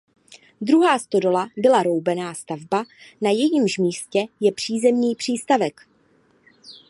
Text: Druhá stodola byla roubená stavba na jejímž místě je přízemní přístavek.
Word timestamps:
Druhá 0.61 0.99
stodola 0.99 1.49
byla 1.57 1.83
roubená 1.83 2.33
stavba 2.33 2.83
na 3.21 3.29
jejímž 3.29 3.77
místě 3.77 4.25
je 4.39 4.51
přízemní 4.51 5.15
přístavek. 5.15 5.81